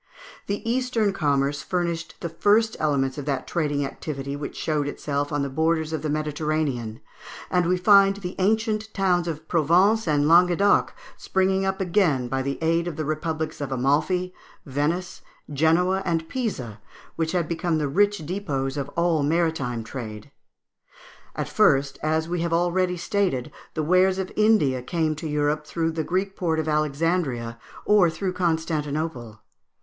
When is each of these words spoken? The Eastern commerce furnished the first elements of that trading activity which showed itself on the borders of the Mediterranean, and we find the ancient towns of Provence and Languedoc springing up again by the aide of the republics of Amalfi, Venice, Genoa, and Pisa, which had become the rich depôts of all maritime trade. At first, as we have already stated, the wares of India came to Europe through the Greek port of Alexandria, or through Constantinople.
The 0.47 0.67
Eastern 0.67 1.13
commerce 1.13 1.61
furnished 1.61 2.15
the 2.21 2.29
first 2.29 2.75
elements 2.79 3.19
of 3.19 3.25
that 3.25 3.45
trading 3.45 3.85
activity 3.85 4.35
which 4.35 4.55
showed 4.57 4.87
itself 4.87 5.31
on 5.31 5.43
the 5.43 5.47
borders 5.49 5.93
of 5.93 6.01
the 6.01 6.09
Mediterranean, 6.09 7.01
and 7.51 7.67
we 7.67 7.77
find 7.77 8.15
the 8.15 8.35
ancient 8.39 8.91
towns 8.95 9.27
of 9.27 9.47
Provence 9.47 10.07
and 10.07 10.27
Languedoc 10.27 10.95
springing 11.17 11.65
up 11.65 11.79
again 11.79 12.27
by 12.29 12.41
the 12.41 12.57
aide 12.63 12.87
of 12.87 12.95
the 12.95 13.05
republics 13.05 13.61
of 13.61 13.71
Amalfi, 13.71 14.33
Venice, 14.65 15.21
Genoa, 15.53 16.01
and 16.03 16.27
Pisa, 16.27 16.81
which 17.15 17.33
had 17.33 17.47
become 17.47 17.77
the 17.77 17.87
rich 17.87 18.21
depôts 18.25 18.77
of 18.77 18.89
all 18.97 19.21
maritime 19.21 19.83
trade. 19.83 20.31
At 21.35 21.47
first, 21.47 21.99
as 22.01 22.27
we 22.27 22.41
have 22.41 22.53
already 22.53 22.97
stated, 22.97 23.51
the 23.75 23.83
wares 23.83 24.17
of 24.17 24.31
India 24.35 24.81
came 24.81 25.15
to 25.17 25.27
Europe 25.29 25.67
through 25.67 25.91
the 25.91 26.03
Greek 26.03 26.35
port 26.35 26.57
of 26.59 26.67
Alexandria, 26.67 27.59
or 27.85 28.09
through 28.09 28.33
Constantinople. 28.33 29.39